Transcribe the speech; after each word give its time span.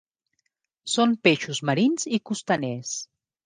Són 0.93 1.13
peixos 1.29 1.61
marins 1.71 2.11
i 2.19 2.23
costaners. 2.31 2.99